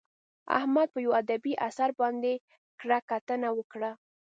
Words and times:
احمد 0.57 0.87
په 0.91 0.99
یوه 1.05 1.15
ادبي 1.23 1.53
اثر 1.67 1.89
باندې 1.99 2.33
کره 2.79 2.97
کتنه 3.09 3.49
وکړه. 3.57 3.91